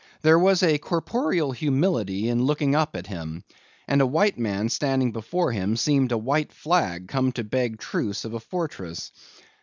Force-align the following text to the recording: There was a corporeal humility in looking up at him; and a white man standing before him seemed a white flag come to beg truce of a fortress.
There 0.23 0.39
was 0.39 0.63
a 0.63 0.79
corporeal 0.79 1.51
humility 1.51 2.27
in 2.27 2.41
looking 2.43 2.73
up 2.73 2.95
at 2.95 3.05
him; 3.05 3.43
and 3.87 4.01
a 4.01 4.05
white 4.07 4.35
man 4.35 4.67
standing 4.69 5.11
before 5.11 5.51
him 5.51 5.77
seemed 5.77 6.11
a 6.11 6.17
white 6.17 6.51
flag 6.51 7.07
come 7.07 7.31
to 7.33 7.43
beg 7.43 7.77
truce 7.77 8.25
of 8.25 8.33
a 8.33 8.39
fortress. 8.39 9.11